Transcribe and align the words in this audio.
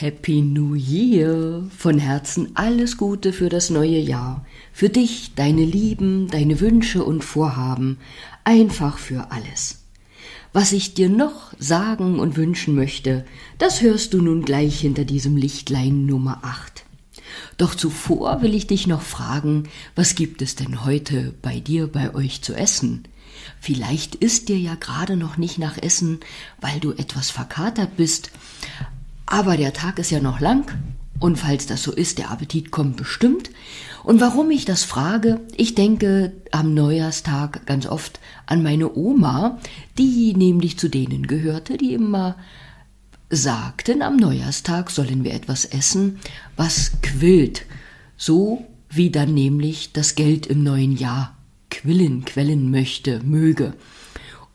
Happy 0.00 0.40
New 0.40 0.76
Year! 0.76 1.62
Von 1.76 1.98
Herzen 1.98 2.52
alles 2.54 2.96
Gute 2.96 3.34
für 3.34 3.50
das 3.50 3.68
neue 3.68 3.98
Jahr. 3.98 4.46
Für 4.72 4.88
dich, 4.88 5.32
deine 5.34 5.62
Lieben, 5.62 6.26
deine 6.28 6.58
Wünsche 6.60 7.04
und 7.04 7.22
Vorhaben. 7.22 7.98
Einfach 8.42 8.96
für 8.96 9.30
alles. 9.30 9.82
Was 10.54 10.72
ich 10.72 10.94
dir 10.94 11.10
noch 11.10 11.52
sagen 11.58 12.18
und 12.18 12.38
wünschen 12.38 12.74
möchte, 12.74 13.26
das 13.58 13.82
hörst 13.82 14.14
du 14.14 14.22
nun 14.22 14.42
gleich 14.42 14.80
hinter 14.80 15.04
diesem 15.04 15.36
Lichtlein 15.36 16.06
Nummer 16.06 16.38
8. 16.44 16.86
Doch 17.58 17.74
zuvor 17.74 18.40
will 18.40 18.54
ich 18.54 18.66
dich 18.66 18.86
noch 18.86 19.02
fragen, 19.02 19.64
was 19.96 20.14
gibt 20.14 20.40
es 20.40 20.54
denn 20.56 20.86
heute 20.86 21.34
bei 21.42 21.60
dir, 21.60 21.88
bei 21.88 22.14
euch 22.14 22.40
zu 22.40 22.54
essen? 22.54 23.02
Vielleicht 23.60 24.14
ist 24.14 24.48
dir 24.48 24.58
ja 24.58 24.76
gerade 24.76 25.18
noch 25.18 25.36
nicht 25.36 25.58
nach 25.58 25.76
Essen, 25.76 26.20
weil 26.58 26.80
du 26.80 26.92
etwas 26.92 27.30
verkatert 27.30 27.98
bist, 27.98 28.30
aber 29.30 29.56
der 29.56 29.72
Tag 29.72 29.98
ist 29.98 30.10
ja 30.10 30.20
noch 30.20 30.40
lang 30.40 30.66
und 31.20 31.38
falls 31.38 31.66
das 31.66 31.82
so 31.82 31.92
ist, 31.92 32.18
der 32.18 32.30
Appetit 32.30 32.70
kommt 32.70 32.96
bestimmt. 32.96 33.50
Und 34.02 34.20
warum 34.20 34.50
ich 34.50 34.64
das 34.64 34.84
frage, 34.84 35.40
ich 35.56 35.74
denke 35.74 36.32
am 36.50 36.74
Neujahrstag 36.74 37.66
ganz 37.66 37.86
oft 37.86 38.18
an 38.46 38.62
meine 38.62 38.96
Oma, 38.96 39.58
die 39.98 40.34
nämlich 40.34 40.78
zu 40.78 40.88
denen 40.88 41.26
gehörte, 41.26 41.76
die 41.76 41.92
immer 41.92 42.36
sagten, 43.28 44.02
am 44.02 44.16
Neujahrstag 44.16 44.90
sollen 44.90 45.22
wir 45.22 45.34
etwas 45.34 45.64
essen, 45.66 46.18
was 46.56 46.92
quillt, 47.02 47.66
so 48.16 48.66
wie 48.88 49.10
dann 49.10 49.34
nämlich 49.34 49.92
das 49.92 50.14
Geld 50.16 50.46
im 50.46 50.64
neuen 50.64 50.96
Jahr 50.96 51.36
quillen, 51.70 52.24
quellen 52.24 52.70
möchte, 52.70 53.20
möge. 53.22 53.74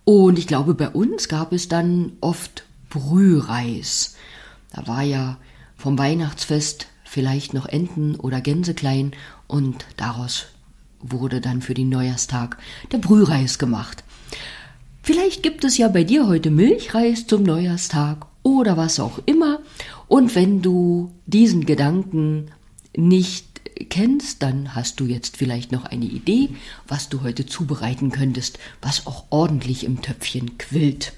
Und 0.04 0.38
ich 0.38 0.48
glaube, 0.48 0.74
bei 0.74 0.90
uns 0.90 1.30
gab 1.30 1.54
es 1.54 1.70
dann 1.70 2.14
oft 2.20 2.66
Brühreis. 2.90 4.16
Da 4.76 4.88
war 4.88 5.04
ja 5.04 5.38
vom 5.78 5.98
Weihnachtsfest 5.98 6.88
vielleicht 7.06 7.54
noch 7.54 7.66
Enten 7.66 8.16
oder 8.16 8.42
Gänse 8.42 8.74
klein 8.74 9.14
und 9.48 9.86
daraus 9.96 10.48
wurde 11.00 11.40
dann 11.40 11.62
für 11.62 11.74
den 11.74 11.88
Neujahrstag 11.88 12.58
der 12.92 12.98
Brühreis 12.98 13.58
gemacht. 13.58 14.04
Vielleicht 15.02 15.44
gibt 15.44 15.64
es 15.64 15.78
ja 15.78 15.88
bei 15.88 16.04
dir 16.04 16.28
heute 16.28 16.52
Milchreis 16.52 17.26
zum 17.26 17.44
Neujahrstag 17.44 18.26
oder 18.44 18.76
was 18.76 19.00
auch 19.00 19.20
immer. 19.26 19.60
Und 20.10 20.36
wenn 20.36 20.62
du 20.62 21.14
diesen 21.26 21.66
Gedanken 21.66 22.52
nicht 22.98 23.62
kennst, 23.90 24.44
dann 24.44 24.76
hast 24.76 25.00
du 25.00 25.06
jetzt 25.06 25.38
vielleicht 25.38 25.72
noch 25.72 25.86
eine 25.86 26.06
Idee, 26.06 26.50
was 26.86 27.08
du 27.08 27.22
heute 27.22 27.46
zubereiten 27.46 28.12
könntest, 28.12 28.60
was 28.82 29.08
auch 29.08 29.24
ordentlich 29.30 29.86
im 29.86 30.02
Töpfchen 30.02 30.58
quillt. 30.58 31.14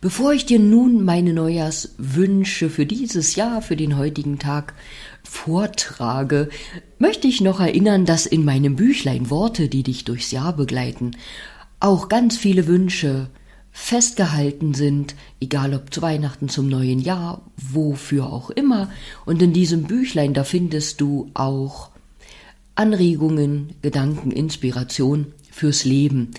Bevor 0.00 0.32
ich 0.32 0.46
dir 0.46 0.58
nun 0.58 1.04
meine 1.04 1.32
Neujahrswünsche 1.32 2.70
für 2.70 2.86
dieses 2.86 3.34
Jahr, 3.34 3.62
für 3.62 3.76
den 3.76 3.96
heutigen 3.96 4.38
Tag 4.38 4.74
vortrage, 5.22 6.48
möchte 6.98 7.26
ich 7.26 7.40
noch 7.40 7.60
erinnern, 7.60 8.06
dass 8.06 8.26
in 8.26 8.44
meinem 8.44 8.76
Büchlein 8.76 9.30
Worte, 9.30 9.68
die 9.68 9.82
dich 9.82 10.04
durchs 10.04 10.30
Jahr 10.30 10.54
begleiten, 10.54 11.12
auch 11.80 12.08
ganz 12.08 12.36
viele 12.36 12.66
Wünsche 12.66 13.28
festgehalten 13.70 14.74
sind, 14.74 15.14
egal 15.40 15.74
ob 15.74 15.94
zu 15.94 16.02
Weihnachten, 16.02 16.48
zum 16.48 16.68
neuen 16.68 16.98
Jahr, 16.98 17.42
wofür 17.56 18.32
auch 18.32 18.50
immer. 18.50 18.90
Und 19.24 19.40
in 19.40 19.52
diesem 19.52 19.84
Büchlein, 19.84 20.34
da 20.34 20.42
findest 20.42 21.00
du 21.00 21.30
auch 21.34 21.90
Anregungen, 22.74 23.74
Gedanken, 23.82 24.30
Inspiration 24.30 25.32
fürs 25.50 25.84
Leben. 25.84 26.32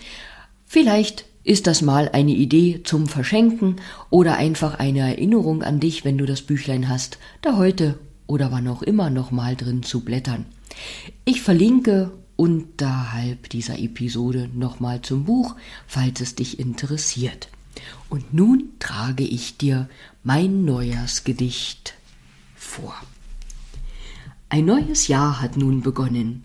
Vielleicht 0.65 1.25
ist 1.49 1.65
das 1.65 1.81
mal 1.81 2.09
eine 2.09 2.29
Idee 2.29 2.81
zum 2.83 3.07
Verschenken 3.07 3.77
oder 4.11 4.37
einfach 4.37 4.77
eine 4.77 4.99
Erinnerung 4.99 5.63
an 5.63 5.79
dich, 5.79 6.05
wenn 6.05 6.15
du 6.15 6.27
das 6.27 6.43
Büchlein 6.43 6.87
hast, 6.87 7.17
da 7.41 7.57
heute 7.57 7.97
oder 8.27 8.51
wann 8.51 8.67
auch 8.67 8.83
immer 8.83 9.09
noch 9.09 9.31
mal 9.31 9.55
drin 9.55 9.81
zu 9.81 10.01
blättern. 10.01 10.45
Ich 11.25 11.41
verlinke 11.41 12.11
unterhalb 12.35 13.49
dieser 13.49 13.79
Episode 13.79 14.47
nochmal 14.53 15.01
zum 15.01 15.25
Buch, 15.25 15.55
falls 15.87 16.21
es 16.21 16.35
dich 16.35 16.59
interessiert. 16.59 17.49
Und 18.09 18.31
nun 18.31 18.69
trage 18.77 19.23
ich 19.23 19.57
dir 19.57 19.89
mein 20.23 20.65
Neujahrsgedicht 20.65 21.95
vor. 22.53 22.93
Ein 24.49 24.65
neues 24.65 25.07
Jahr 25.07 25.41
hat 25.41 25.57
nun 25.57 25.81
begonnen. 25.81 26.43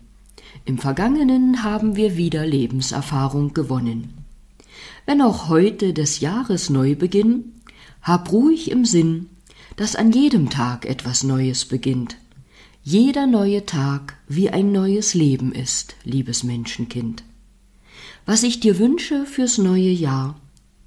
Im 0.65 0.79
Vergangenen 0.79 1.61
haben 1.61 1.95
wir 1.95 2.17
wieder 2.17 2.43
Lebenserfahrung 2.47 3.53
gewonnen. 3.53 4.24
Wenn 5.05 5.21
auch 5.21 5.49
heute 5.49 5.93
des 5.93 6.19
Jahres 6.19 6.69
Neubeginn, 6.69 7.53
hab 8.01 8.31
ruhig 8.31 8.71
im 8.71 8.85
Sinn, 8.85 9.29
dass 9.75 9.95
an 9.95 10.11
jedem 10.11 10.49
Tag 10.49 10.85
etwas 10.85 11.23
Neues 11.23 11.65
beginnt. 11.65 12.17
Jeder 12.83 13.27
neue 13.27 13.65
Tag 13.65 14.17
wie 14.27 14.49
ein 14.49 14.71
neues 14.71 15.13
Leben 15.13 15.51
ist, 15.51 15.95
liebes 16.03 16.43
Menschenkind. 16.43 17.23
Was 18.25 18.43
ich 18.43 18.59
dir 18.59 18.79
wünsche 18.79 19.25
fürs 19.25 19.57
neue 19.57 19.91
Jahr, 19.91 20.39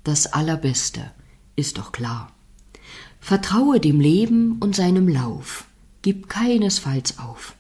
das 0.02 0.32
Allerbeste, 0.32 1.10
ist 1.54 1.78
doch 1.78 1.92
klar. 1.92 2.32
Vertraue 3.20 3.78
dem 3.78 4.00
Leben 4.00 4.58
und 4.60 4.74
seinem 4.74 5.08
Lauf, 5.08 5.66
gib 6.02 6.28
keinesfalls 6.28 7.18
auf. 7.18 7.54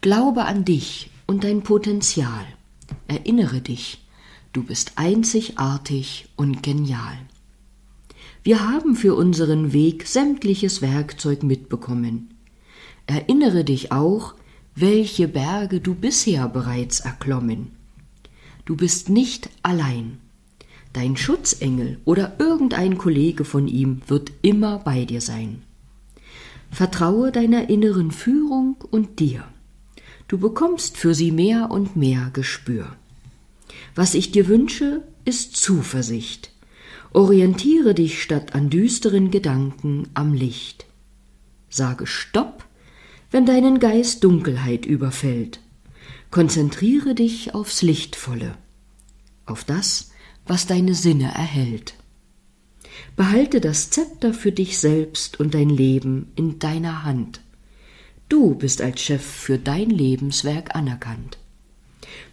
Glaube 0.00 0.44
an 0.44 0.64
dich 0.64 1.10
und 1.26 1.44
dein 1.44 1.62
Potenzial, 1.62 2.44
erinnere 3.08 3.60
dich, 3.60 4.02
Du 4.52 4.64
bist 4.64 4.92
einzigartig 4.96 6.28
und 6.36 6.62
genial. 6.64 7.18
Wir 8.42 8.68
haben 8.68 8.96
für 8.96 9.14
unseren 9.14 9.72
Weg 9.72 10.08
sämtliches 10.08 10.82
Werkzeug 10.82 11.44
mitbekommen. 11.44 12.34
Erinnere 13.06 13.62
dich 13.64 13.92
auch, 13.92 14.34
welche 14.74 15.28
Berge 15.28 15.80
du 15.80 15.94
bisher 15.94 16.48
bereits 16.48 17.00
erklommen. 17.00 17.72
Du 18.64 18.76
bist 18.76 19.08
nicht 19.08 19.50
allein. 19.62 20.18
Dein 20.92 21.16
Schutzengel 21.16 21.98
oder 22.04 22.34
irgendein 22.40 22.98
Kollege 22.98 23.44
von 23.44 23.68
ihm 23.68 24.02
wird 24.08 24.32
immer 24.42 24.80
bei 24.80 25.04
dir 25.04 25.20
sein. 25.20 25.62
Vertraue 26.72 27.30
deiner 27.30 27.68
inneren 27.68 28.10
Führung 28.10 28.76
und 28.90 29.20
dir. 29.20 29.44
Du 30.26 30.38
bekommst 30.38 30.96
für 30.96 31.14
sie 31.14 31.30
mehr 31.30 31.70
und 31.70 31.94
mehr 31.94 32.30
Gespür. 32.32 32.96
Was 33.94 34.14
ich 34.14 34.32
dir 34.32 34.48
wünsche, 34.48 35.02
ist 35.24 35.56
Zuversicht. 35.56 36.50
Orientiere 37.12 37.94
dich 37.94 38.22
statt 38.22 38.54
an 38.54 38.70
düsteren 38.70 39.30
Gedanken 39.30 40.08
am 40.14 40.32
Licht. 40.32 40.86
Sage 41.68 42.06
Stopp, 42.06 42.64
wenn 43.30 43.46
deinen 43.46 43.80
Geist 43.80 44.22
Dunkelheit 44.24 44.86
überfällt. 44.86 45.60
Konzentriere 46.30 47.14
dich 47.14 47.54
aufs 47.54 47.82
Lichtvolle, 47.82 48.56
auf 49.46 49.64
das, 49.64 50.12
was 50.46 50.66
deine 50.66 50.94
Sinne 50.94 51.32
erhält. 51.34 51.94
Behalte 53.16 53.60
das 53.60 53.90
Zepter 53.90 54.32
für 54.32 54.52
dich 54.52 54.78
selbst 54.78 55.40
und 55.40 55.54
dein 55.54 55.68
Leben 55.68 56.30
in 56.36 56.60
deiner 56.60 57.02
Hand. 57.04 57.40
Du 58.28 58.54
bist 58.54 58.80
als 58.80 59.00
Chef 59.00 59.24
für 59.24 59.58
dein 59.58 59.90
Lebenswerk 59.90 60.76
anerkannt 60.76 61.39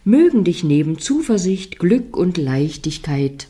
mögen 0.04 0.44
dich 0.44 0.64
neben 0.64 0.98
Zuversicht, 0.98 1.78
Glück 1.78 2.16
und 2.16 2.38
Leichtigkeit 2.38 3.48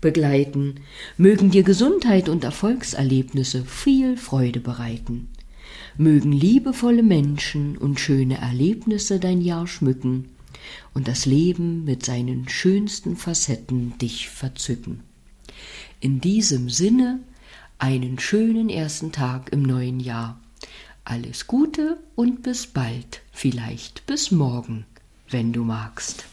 begleiten, 0.00 0.76
mögen 1.16 1.50
dir 1.50 1.62
Gesundheit 1.62 2.28
und 2.28 2.44
Erfolgserlebnisse 2.44 3.64
viel 3.64 4.16
Freude 4.16 4.60
bereiten, 4.60 5.28
mögen 5.96 6.32
liebevolle 6.32 7.02
Menschen 7.02 7.76
und 7.76 7.98
schöne 8.00 8.38
Erlebnisse 8.38 9.18
dein 9.18 9.40
Jahr 9.40 9.66
schmücken 9.66 10.26
und 10.94 11.08
das 11.08 11.26
Leben 11.26 11.84
mit 11.84 12.04
seinen 12.04 12.48
schönsten 12.48 13.16
Facetten 13.16 13.98
dich 13.98 14.28
verzücken. 14.28 15.00
In 16.00 16.20
diesem 16.20 16.70
Sinne 16.70 17.20
einen 17.78 18.18
schönen 18.18 18.68
ersten 18.68 19.12
Tag 19.12 19.52
im 19.52 19.62
neuen 19.62 20.00
Jahr. 20.00 20.40
Alles 21.10 21.46
Gute 21.46 21.96
und 22.16 22.42
bis 22.42 22.66
bald, 22.66 23.22
vielleicht 23.32 24.04
bis 24.04 24.30
morgen, 24.30 24.84
wenn 25.30 25.54
du 25.54 25.64
magst. 25.64 26.26